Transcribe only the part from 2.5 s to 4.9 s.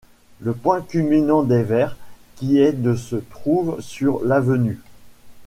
est de se trouve sur l'avenue.